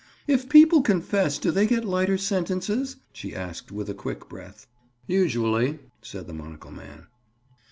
[0.25, 4.65] "If people confess do they get lighter sentences?" she asked with a quick breath.
[5.05, 7.05] "Usually," said the monocle man.